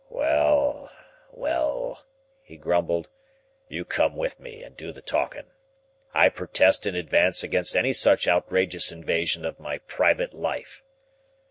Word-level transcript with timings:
"Well, 0.09 0.89
well," 1.31 2.07
he 2.41 2.57
grumbled, 2.57 3.07
"you 3.69 3.85
come 3.85 4.15
with 4.15 4.39
me 4.39 4.63
and 4.63 4.75
do 4.75 4.91
the 4.91 4.99
talking. 5.03 5.51
I 6.11 6.27
protest 6.29 6.87
in 6.87 6.95
advance 6.95 7.43
against 7.43 7.75
any 7.77 7.93
such 7.93 8.27
outrageous 8.27 8.91
invasion 8.91 9.45
of 9.45 9.59
my 9.59 9.77
private 9.77 10.33
life." 10.33 10.81